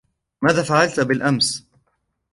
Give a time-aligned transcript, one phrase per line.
[0.41, 1.63] ماذا فَعَلتَ بِالأمس؟